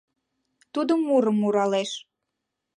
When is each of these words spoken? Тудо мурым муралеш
Тудо 0.73 0.93
мурым 1.07 1.37
муралеш 1.41 1.91